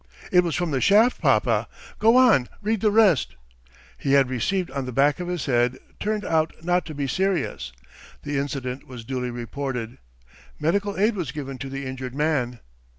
[0.31, 1.67] .""It was from the shaft, papa.
[1.99, 2.49] Go on!
[2.63, 3.35] Read the rest!""...
[3.99, 7.71] he had received on the back of his head turned out not to be serious.
[8.23, 9.99] The incident was duly reported.
[10.59, 12.61] Medical aid was given to the injured man.